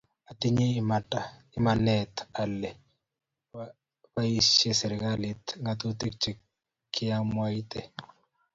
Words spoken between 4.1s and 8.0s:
barieserikalit ngatutik che kiamwaite